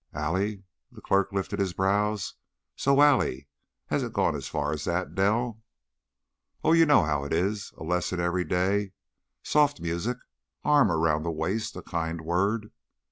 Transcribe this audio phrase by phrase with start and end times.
[0.15, 2.33] "Allie?" The clerk lifted his brows.
[2.75, 3.47] "So 'Allie'!
[3.85, 5.61] Has it gone as far as that, Del?"
[6.63, 7.71] "Oh, you know how it is!
[7.77, 8.93] A lesson every day,
[9.43, 10.17] soft music,
[10.63, 12.71] arm around the waist, a kind word.